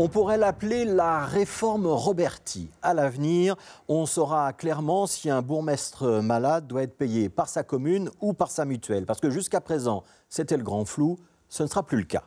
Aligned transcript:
On 0.00 0.06
pourrait 0.06 0.38
l'appeler 0.38 0.84
la 0.84 1.26
réforme 1.26 1.88
Roberti. 1.88 2.70
À 2.82 2.94
l'avenir, 2.94 3.56
on 3.88 4.06
saura 4.06 4.52
clairement 4.52 5.08
si 5.08 5.28
un 5.28 5.42
bourgmestre 5.42 6.22
malade 6.22 6.68
doit 6.68 6.84
être 6.84 6.96
payé 6.96 7.28
par 7.28 7.48
sa 7.48 7.64
commune 7.64 8.08
ou 8.20 8.32
par 8.32 8.52
sa 8.52 8.64
mutuelle. 8.64 9.06
Parce 9.06 9.18
que 9.18 9.28
jusqu'à 9.28 9.60
présent, 9.60 10.04
c'était 10.28 10.56
le 10.56 10.62
grand 10.62 10.84
flou, 10.84 11.18
ce 11.48 11.64
ne 11.64 11.68
sera 11.68 11.82
plus 11.82 11.98
le 11.98 12.04
cas. 12.04 12.22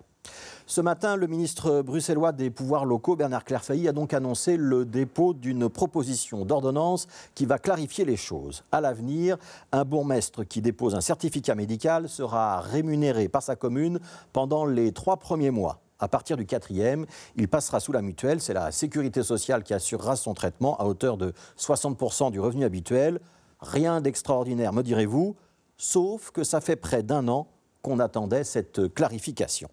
Ce 0.66 0.82
matin, 0.82 1.16
le 1.16 1.28
ministre 1.28 1.82
bruxellois 1.82 2.34
des 2.34 2.50
pouvoirs 2.50 2.84
locaux, 2.84 3.16
Bernard 3.16 3.46
Clairfailly, 3.46 3.88
a 3.88 3.94
donc 3.94 4.14
annoncé 4.14 4.58
le 4.58 4.84
dépôt 4.84 5.34
d'une 5.34 5.70
proposition 5.70 6.44
d'ordonnance 6.44 7.08
qui 7.36 7.46
va 7.46 7.58
clarifier 7.58 8.04
les 8.04 8.18
choses. 8.18 8.66
À 8.74 8.82
l'avenir, 8.82 9.38
un 9.72 9.86
bourgmestre 9.86 10.44
qui 10.44 10.62
dépose 10.62 10.94
un 10.94 11.00
certificat 11.00 11.56
médical 11.56 12.10
sera 12.10 12.60
rémunéré 12.60 13.30
par 13.30 13.44
sa 13.44 13.56
commune 13.56 14.02
pendant 14.34 14.66
les 14.66 14.92
trois 14.92 15.16
premiers 15.16 15.52
mois. 15.52 15.80
À 16.02 16.08
partir 16.08 16.36
du 16.36 16.46
quatrième, 16.48 17.06
il 17.36 17.48
passera 17.48 17.80
sous 17.80 17.92
la 17.92 18.02
mutuelle. 18.02 18.42
C'est 18.42 18.56
la 18.56 18.72
sécurité 18.72 19.22
sociale 19.22 19.64
qui 19.64 19.74
assurera 19.74 20.16
son 20.16 20.34
traitement 20.34 20.76
à 20.80 20.86
hauteur 20.86 21.16
de 21.16 21.34
60% 21.60 22.32
du 22.32 22.40
revenu 22.40 22.66
habituel. 22.66 23.20
Rien 23.60 24.02
d'extraordinaire, 24.02 24.74
me 24.74 24.82
direz-vous, 24.82 25.36
sauf 25.78 26.32
que 26.32 26.44
ça 26.44 26.60
fait 26.60 26.76
près 26.76 27.04
d'un 27.04 27.28
an 27.28 27.48
qu'on 27.84 28.00
attendait 28.00 28.44
cette 28.44 28.94
clarification. 28.94 29.70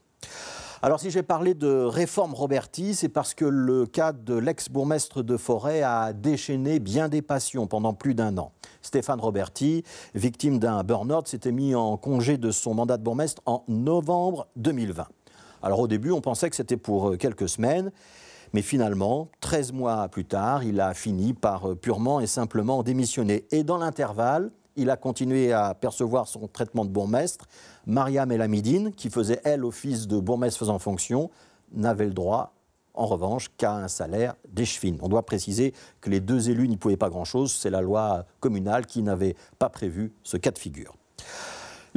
Alors 0.80 1.00
si 1.00 1.10
j'ai 1.10 1.24
parlé 1.24 1.55
de 1.55 1.83
réforme 1.83 2.34
Roberti, 2.34 2.95
c'est 2.95 3.08
parce 3.08 3.34
que 3.34 3.45
le 3.45 3.84
cas 3.86 4.12
de 4.12 4.34
l'ex-bourgmestre 4.34 5.24
de 5.24 5.36
Forêt 5.36 5.83
a 5.83 6.12
déchaîné 6.12 6.78
bien 6.78 7.08
des 7.08 7.20
passions 7.20 7.66
pendant 7.66 7.95
plus 7.95 8.14
d'un 8.14 8.38
an. 8.38 8.52
Stéphane 8.80 9.19
Roberti, 9.19 9.83
victime 10.14 10.60
d'un 10.60 10.84
burn-out, 10.84 11.27
s'était 11.27 11.50
mis 11.50 11.74
en 11.74 11.97
congé 11.97 12.38
de 12.38 12.52
son 12.52 12.74
mandat 12.74 12.97
de 12.97 13.02
bourgmestre 13.02 13.42
en 13.45 13.64
novembre 13.66 14.47
2020. 14.55 15.08
Alors 15.62 15.80
au 15.80 15.89
début, 15.89 16.11
on 16.11 16.21
pensait 16.21 16.51
que 16.51 16.57
c'était 16.57 16.77
pour 16.77 17.11
euh, 17.11 17.17
quelques 17.17 17.48
semaines. 17.48 17.91
Mais 18.55 18.62
finalement, 18.62 19.29
13 19.41 19.73
mois 19.73 20.09
plus 20.09 20.25
tard, 20.25 20.65
il 20.65 20.81
a 20.81 20.95
fini 20.95 21.34
par 21.34 21.71
euh, 21.71 21.75
purement 21.75 22.20
et 22.20 22.27
simplement 22.27 22.83
démissionner. 22.83 23.47
Et 23.50 23.62
dans 23.62 23.78
l'intervalle, 23.78 24.50
il 24.77 24.91
a 24.91 24.97
continué 24.97 25.53
à 25.53 25.75
percevoir 25.75 26.28
son 26.28 26.47
traitement 26.48 26.84
de 26.84 26.91
bourgmestre. 26.91 27.47
Mariam 27.87 28.31
Elamidine, 28.31 28.92
qui 28.92 29.11
faisait 29.11 29.41
elle 29.45 29.65
office 29.65 30.06
de 30.06 30.19
bourgmestre 30.19 30.59
faisant 30.59 30.78
fonction, 30.78 31.31
n'avait 31.72 32.06
le 32.06 32.15
droit 32.15 32.55
en 32.95 33.06
revanche 33.06 33.48
qu'à 33.56 33.75
un 33.75 33.89
salaire 33.89 34.34
d'échevine. 34.48 34.98
On 35.00 35.09
doit 35.09 35.25
préciser 35.25 35.72
que 36.00 36.11
les 36.11 36.20
deux 36.20 36.50
élus 36.50 36.69
n'y 36.69 36.77
pouvaient 36.77 36.97
pas 36.97 37.11
grand-chose, 37.11 37.53
c'est 37.53 37.70
la 37.70 37.81
loi 37.81 38.27
communale 38.41 38.87
qui 38.87 39.03
n'avait 39.03 39.37
pas 39.59 39.69
prévu 39.69 40.12
ce 40.25 40.37
cas 40.37 40.50
de 40.50 40.59
figure. 40.59 40.95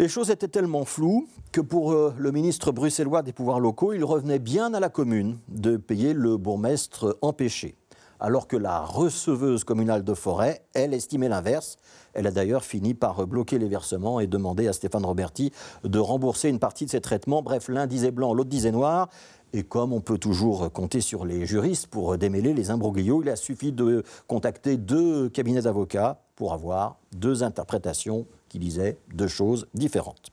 Les 0.02 0.07
choses 0.07 0.31
étaient 0.31 0.47
tellement 0.47 0.83
floues 0.83 1.27
que 1.52 1.61
pour 1.61 1.91
euh, 1.91 2.11
le 2.17 2.31
ministre 2.31 2.71
bruxellois 2.71 3.21
des 3.21 3.33
pouvoirs 3.33 3.59
locaux, 3.59 3.94
il 3.94 4.03
revenait 4.03 4.39
bien 4.39 4.73
à 4.73 4.80
la 4.80 4.89
commune 4.89 5.38
de 5.47 5.77
payer 5.77 6.13
le 6.13 6.38
bourgmestre 6.38 7.19
empêché 7.21 7.75
alors 8.19 8.47
que 8.47 8.57
la 8.57 8.79
receveuse 8.79 9.63
communale 9.63 10.03
de 10.03 10.13
Forêt, 10.16 10.63
elle, 10.73 10.95
estimait 10.95 11.29
l'inverse. 11.29 11.77
Elle 12.13 12.25
a 12.25 12.31
d'ailleurs 12.31 12.63
fini 12.63 12.94
par 12.94 13.27
bloquer 13.27 13.59
les 13.59 13.67
versements 13.67 14.19
et 14.19 14.27
demander 14.27 14.67
à 14.67 14.73
Stéphane 14.73 15.05
Roberti 15.05 15.52
de 15.83 15.99
rembourser 15.99 16.49
une 16.49 16.59
partie 16.59 16.85
de 16.85 16.91
ses 16.91 17.02
traitements. 17.02 17.41
Bref, 17.44 17.67
l'un 17.67 17.85
disait 17.85 18.11
blanc, 18.11 18.33
l'autre 18.33 18.49
disait 18.49 18.72
noir. 18.72 19.09
Et 19.53 19.63
comme 19.63 19.91
on 19.91 20.02
peut 20.02 20.19
toujours 20.19 20.72
compter 20.72 21.02
sur 21.02 21.25
les 21.25 21.45
juristes 21.45 21.88
pour 21.88 22.17
démêler 22.17 22.53
les 22.53 22.69
imbroglios, 22.69 23.22
il 23.23 23.29
a 23.29 23.35
suffi 23.35 23.72
de 23.72 24.03
contacter 24.27 24.77
deux 24.77 25.29
cabinets 25.29 25.63
d'avocats 25.63 26.22
pour 26.42 26.53
avoir 26.53 26.97
deux 27.11 27.44
interprétations 27.44 28.25
qui 28.50 28.58
disaient 28.58 28.97
deux 29.14 29.28
choses 29.28 29.67
différentes. 29.75 30.31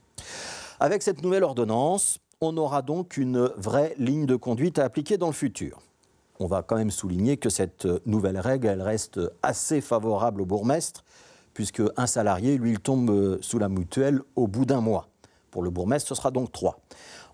Avec 0.81 1.03
cette 1.03 1.23
nouvelle 1.23 1.45
ordonnance, 1.45 2.19
on 2.41 2.57
aura 2.57 2.81
donc 2.81 3.19
une 3.19 3.51
vraie 3.59 3.95
ligne 3.99 4.25
de 4.25 4.35
conduite 4.35 4.79
à 4.79 4.85
appliquer 4.85 5.19
dans 5.19 5.27
le 5.27 5.35
futur 5.35 5.83
on 6.41 6.47
va 6.47 6.63
quand 6.63 6.77
même 6.77 6.91
souligner 6.91 7.37
que 7.37 7.51
cette 7.51 7.87
nouvelle 8.07 8.39
règle, 8.39 8.69
elle 8.69 8.81
reste 8.81 9.21
assez 9.43 9.81
favorable 9.81 10.41
au 10.41 10.47
bourgmestre, 10.47 11.05
puisque 11.53 11.83
un 11.97 12.07
salarié, 12.07 12.57
lui, 12.57 12.71
il 12.71 12.79
tombe 12.79 13.39
sous 13.43 13.59
la 13.59 13.69
mutuelle 13.69 14.21
au 14.37 14.47
bout 14.47 14.65
d'un 14.65 14.81
mois. 14.81 15.09
Pour 15.51 15.63
le 15.63 15.71
bourgmestre, 15.71 16.09
ce 16.09 16.15
sera 16.15 16.31
donc 16.31 16.53
trois. 16.53 16.79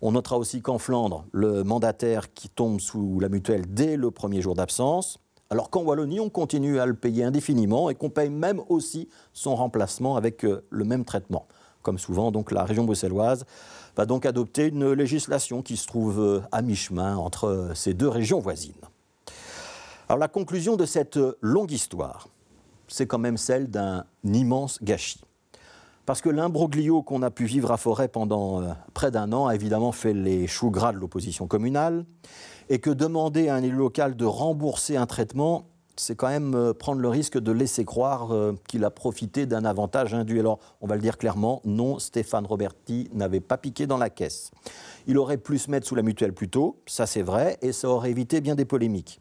On 0.00 0.12
notera 0.12 0.38
aussi 0.38 0.62
qu'en 0.62 0.78
Flandre, 0.78 1.26
le 1.32 1.64
mandataire 1.64 2.32
qui 2.32 2.48
tombe 2.48 2.80
sous 2.80 3.20
la 3.20 3.28
mutuelle 3.28 3.66
dès 3.68 3.96
le 3.96 4.10
premier 4.10 4.40
jour 4.40 4.54
d'absence, 4.54 5.18
alors 5.50 5.70
qu'en 5.70 5.82
Wallonie, 5.82 6.20
on 6.20 6.30
continue 6.30 6.80
à 6.80 6.86
le 6.86 6.94
payer 6.94 7.24
indéfiniment 7.24 7.90
et 7.90 7.94
qu'on 7.94 8.10
paye 8.10 8.30
même 8.30 8.60
aussi 8.68 9.08
son 9.32 9.54
remplacement 9.54 10.16
avec 10.16 10.44
euh, 10.44 10.64
le 10.70 10.84
même 10.84 11.04
traitement. 11.04 11.46
Comme 11.82 11.98
souvent, 11.98 12.32
la 12.50 12.64
région 12.64 12.84
bruxelloise 12.84 13.44
va 13.96 14.06
donc 14.06 14.24
adopter 14.24 14.68
une 14.68 14.92
législation 14.92 15.62
qui 15.62 15.76
se 15.76 15.86
trouve 15.86 16.18
euh, 16.18 16.40
à 16.50 16.62
mi-chemin 16.62 17.16
entre 17.16 17.44
euh, 17.44 17.74
ces 17.74 17.92
deux 17.94 18.08
régions 18.08 18.40
voisines. 18.40 18.72
Alors 20.08 20.18
la 20.18 20.28
conclusion 20.28 20.76
de 20.76 20.86
cette 20.86 21.18
longue 21.40 21.72
histoire, 21.72 22.28
c'est 22.88 23.06
quand 23.06 23.18
même 23.18 23.36
celle 23.36 23.70
d'un 23.70 24.04
immense 24.24 24.82
gâchis. 24.82 25.20
Parce 26.06 26.20
que 26.20 26.28
l'imbroglio 26.28 27.02
qu'on 27.02 27.22
a 27.22 27.30
pu 27.30 27.46
vivre 27.46 27.72
à 27.72 27.76
Forêt 27.78 28.08
pendant 28.08 28.60
euh, 28.60 28.72
près 28.92 29.10
d'un 29.10 29.32
an 29.32 29.46
a 29.46 29.54
évidemment 29.54 29.92
fait 29.92 30.12
les 30.12 30.46
choux 30.46 30.70
gras 30.70 30.92
de 30.92 30.98
l'opposition 30.98 31.46
communale, 31.46 32.04
et 32.68 32.78
que 32.78 32.90
demander 32.90 33.48
à 33.48 33.56
un 33.56 33.60
local 33.60 34.16
de 34.16 34.24
rembourser 34.24 34.96
un 34.96 35.06
traitement, 35.06 35.66
c'est 35.96 36.16
quand 36.16 36.28
même 36.28 36.54
euh, 36.54 36.72
prendre 36.72 37.00
le 37.00 37.08
risque 37.08 37.38
de 37.38 37.52
laisser 37.52 37.84
croire 37.84 38.32
euh, 38.32 38.54
qu'il 38.68 38.84
a 38.84 38.90
profité 38.90 39.46
d'un 39.46 39.64
avantage 39.64 40.14
indu. 40.14 40.40
Alors, 40.40 40.58
on 40.80 40.86
va 40.86 40.96
le 40.96 41.00
dire 41.00 41.18
clairement, 41.18 41.60
non, 41.64 41.98
Stéphane 41.98 42.46
Roberti 42.46 43.08
n'avait 43.12 43.40
pas 43.40 43.58
piqué 43.58 43.86
dans 43.86 43.96
la 43.96 44.10
caisse. 44.10 44.50
Il 45.06 45.18
aurait 45.18 45.38
pu 45.38 45.58
se 45.58 45.70
mettre 45.70 45.86
sous 45.86 45.94
la 45.94 46.02
mutuelle 46.02 46.32
plus 46.32 46.48
tôt, 46.48 46.76
ça 46.86 47.06
c'est 47.06 47.22
vrai, 47.22 47.58
et 47.62 47.72
ça 47.72 47.88
aurait 47.88 48.10
évité 48.10 48.40
bien 48.40 48.54
des 48.54 48.64
polémiques. 48.64 49.20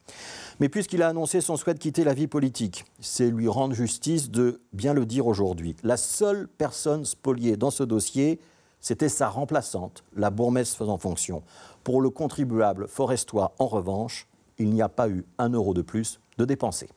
Mais 0.60 0.70
puisqu'il 0.70 1.02
a 1.02 1.10
annoncé 1.10 1.42
son 1.42 1.58
souhait 1.58 1.74
de 1.74 1.80
quitter 1.80 2.04
la 2.04 2.14
vie 2.14 2.28
politique, 2.28 2.86
c'est 3.00 3.30
lui 3.30 3.48
rendre 3.48 3.74
justice 3.74 4.30
de 4.30 4.62
bien 4.72 4.94
le 4.94 5.06
dire 5.06 5.28
aujourd'hui. 5.28 5.76
La 5.84 5.98
seule 5.98 6.48
personne 6.48 7.06
spoliée 7.06 7.58
dans 7.58 7.72
ce 7.72 7.84
dossier, 7.84 8.40
c'était 8.80 9.10
sa 9.10 9.30
remplaçante, 9.30 10.04
la 10.16 10.30
bourgmestre 10.30 10.78
faisant 10.78 10.98
fonction. 10.98 11.44
Pour 11.84 12.02
le 12.02 12.10
contribuable 12.10 12.88
forestois, 12.88 13.54
en 13.60 13.68
revanche, 13.68 14.28
il 14.64 14.72
n'y 14.72 14.82
a 14.82 14.90
pas 14.90 15.10
eu 15.10 15.26
un 15.38 15.50
euro 15.50 15.74
de 15.74 15.82
plus 15.82 16.20
de 16.38 16.46
dépenser. 16.46 16.90